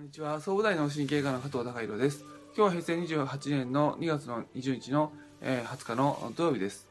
[0.00, 0.40] んにちは。
[0.40, 2.24] 総武大脳神経科の加藤孝弘です。
[2.56, 6.88] 今日は平成28年の2月の20日の、えー、20日の土曜日です。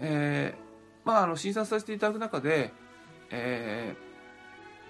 [0.00, 2.72] えー、まああの診察させていただく中で
[3.30, 3.94] え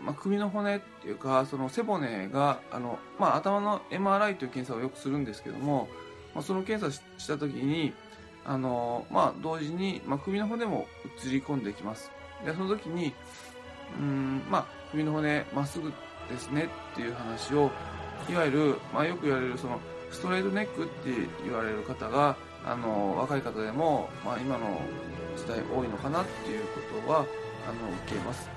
[0.01, 5.89] ー、まあ、首の骨っていうかその背骨があの、まあ、頭の MRI という検査をよくするんですけども、
[6.35, 7.93] まあ、その検査した時に
[8.47, 10.87] あの、まあ、同時に、まあ、首の骨も
[11.23, 12.11] 映り込んできます。
[12.47, 13.13] でその時に
[13.99, 15.93] うんまあ首の骨まっすぐ
[16.29, 17.71] ですねっていう話を
[18.29, 21.11] いわゆる、まあ、よく言われるそのストレートネックって
[21.45, 24.81] 言われる方があの若い方でも、まあ、今の
[25.37, 27.27] 時代多いのかなっていうことはあの
[28.07, 28.49] 受けます。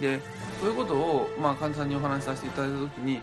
[0.00, 0.20] で
[0.60, 3.22] そういうことを、まあ、患者さんにお話しさせていただいた時に、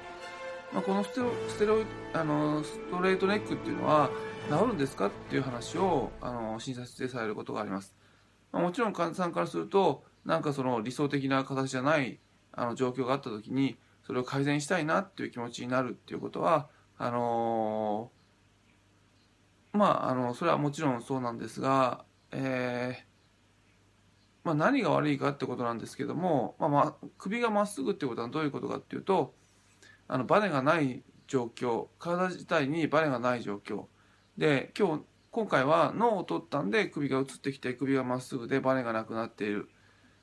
[0.73, 4.09] まあ、このステロステロあのストレートネックっていうのは
[4.49, 7.93] 治るんですかっていう話をあの診察でされることがあります、
[8.52, 12.20] まあ、もちろん患者さんからするとなんかその理想的な形じゃない
[12.54, 23.12] あの状況があった時にそれを改善したいなっていう気持ちになるっていうことはあのー、まああのそれはもちろんそうなんですが、えー
[24.44, 29.34] まあ、何が悪いかってことなんですけども、まあ、まあ首がまっすぐってことはどういうことかっていうと
[30.07, 33.85] あのバネがない状況体自体にバネがない状況。
[34.38, 39.70] で今日今回は脳を取ったんで首が移ってきて首がまっすぐでバネがなくなっている。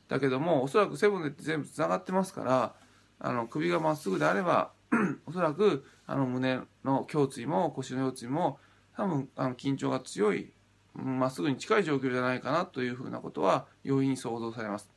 [0.08, 2.74] だけどもおそらく背骨って全部つながってますから
[3.20, 4.72] あの首がまっすぐであれば
[5.26, 8.58] おそらくあの胸の胸椎も腰の腰椎も
[8.96, 10.52] 多分あの緊張が強い
[10.94, 14.90] まっすぐに近い状況じゃないかなというふうなことは容易に想像されます。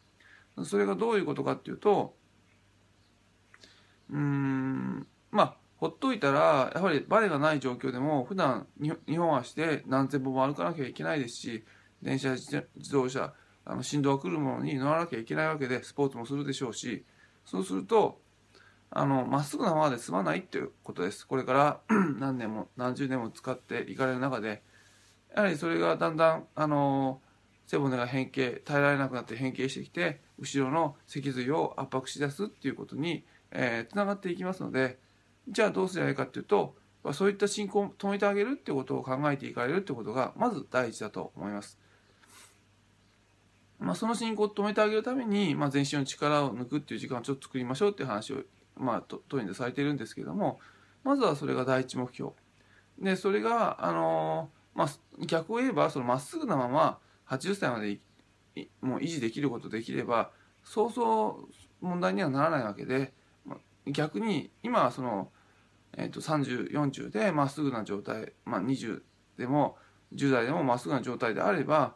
[0.63, 2.15] それがどういうことかっていうと
[4.11, 11.63] うんまあほっといたらやはりバネがない状況でも普段2本足で何千歩も歩かなきゃいけないですし
[12.03, 13.33] 電車自動車
[13.65, 17.05] あの振動が来るものに乗らなきゃいけないわけでスポーツもするでしょうし
[17.45, 18.19] そうすると
[18.89, 21.79] あのまっすぐなままで済まないっていうことですこれから
[22.19, 24.63] 何年も何十年も使っていかれる中で
[25.35, 27.21] やはりそれがだんだんあの
[27.67, 34.99] 背骨が変形耐えられなくなって変形してきて後ろの脊髄を圧迫しだすっていうことに、えー、つながっていきますので
[35.47, 36.75] じゃあどうすればいいかっていうと
[37.13, 41.79] そういった進行を止めてあげるってことを考えていかれるってことがまず第一だと思います。
[43.81, 48.43] まあ、その進行を止めてあげるために、まあ、全身の力を抜くっていう時間をちょっと作りましょうっていう話を、
[48.77, 50.59] まあ、当院でされてるんですけども
[51.03, 52.31] まずはそれが第一目標。
[52.99, 54.89] でそれが、あのまあ、
[55.25, 57.97] 逆を言えばそのまっすぐなまま80歳まで
[58.81, 60.29] もう維持できることできれば
[60.63, 63.13] そうそう問題にはならないわけで、
[63.45, 65.31] まあ、逆に今はその、
[65.97, 69.01] えー、と3040でまっすぐな状態、まあ、20
[69.39, 69.77] でも
[70.13, 71.95] 10代でもまっすぐな状態であれば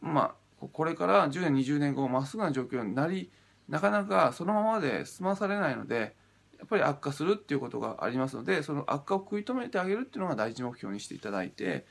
[0.00, 0.34] まあ
[0.66, 3.30] これから10年20年後まっすぐな状況になり
[3.68, 6.16] なかなかそのままで済まされないので
[6.58, 11.86] やっぱり悪化するっていうことがありますのでその悪化を食い止めてあげるっていうのが第一目標にしていただいて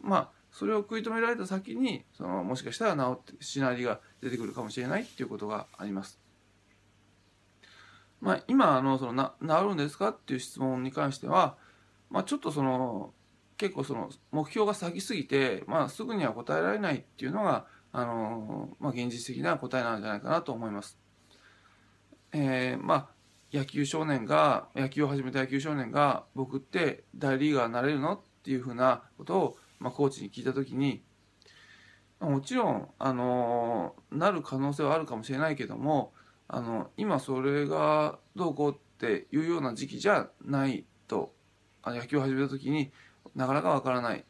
[0.00, 6.20] まあそれを食い止められた先にそのもしかしたら治ってシナリが出てくるかもしれないっていうことがあります。
[8.20, 11.56] まあ、今あのそのな治るんですかっていう質問に関しては、
[12.08, 13.12] まあ、ちょっとその
[13.56, 20.98] 結構その目標が先すぎて、まあ、すぐには答えられないっていうのがあのまあ、現実的な答えなんじゃないかなと思います。
[22.32, 23.08] えー、まあ
[23.52, 31.02] 野球少年が野球を始めた野球少年が僕って大リーガーになれるのっていうふうなことを、まあ、コーチに聞いた時に
[32.18, 36.14] もちろん、あのなる可能性はあるかもしれないけども
[36.48, 41.34] あの今それがどうこうっていうような時期じゃないと
[41.82, 42.92] あの野球を始めた時に
[43.34, 44.24] なかなかわからない。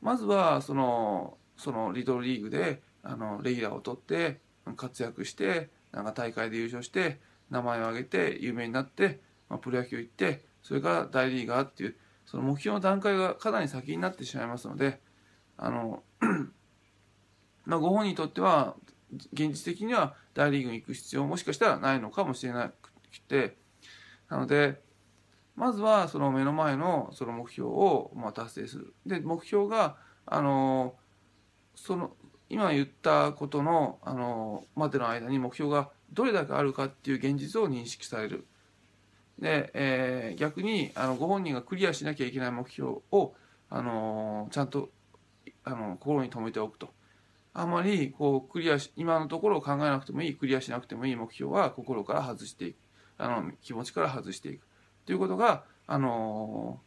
[0.00, 4.40] まずはそのそのリトルリーグであのレギュラーを取って
[4.76, 11.96] 活躍してなんか大会で優勝して名前を挙げて有名になって、まあ、プロ野球行ってそれから大リーガーっていう
[12.26, 15.00] その目標の段階がかなり先になってしまいますので
[15.56, 16.02] あの
[17.64, 18.74] まあご本人にとっては
[19.32, 23.56] 現実的には大リーグに行く必要もしかしたらないのかもしれなくて
[24.28, 24.80] なので
[25.54, 28.94] まずはその目の前のその目標をまあ達成する。
[29.06, 30.96] で目標があの
[31.74, 32.14] その
[32.48, 38.46] 今言ったことのあのまでの間に目標がどれだけあるかっていう現実を認識される。
[39.38, 43.34] で、えー、逆にあのご本人がクリアしなきゃいけない目標を
[43.68, 44.90] あのちゃんと
[45.64, 46.90] あの心に留めておくと。
[47.58, 52.76] あまりこうクリアし今のところを考えなくてもいいクリアしなくてもいい目標は心から外していく
[53.16, 54.66] あの気持ちから外していく
[55.06, 56.78] ということがあの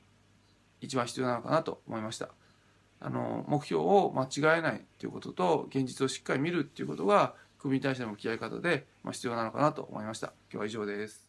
[0.80, 2.30] 一番必要なのかなと思いました。
[3.02, 10.34] あの目標を間違えないということと現実をしっかり見るっていうことが組に対しての向き合い方で、ま、必要なのかなと思いました。
[10.52, 11.29] 今日は以上です。